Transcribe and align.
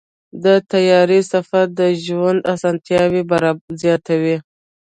د 0.43 0.45
طیارې 0.71 1.19
سفر 1.31 1.65
د 1.79 1.81
ژوند 2.03 2.39
اسانتیاوې 2.53 3.21
زیاتوي. 3.81 4.37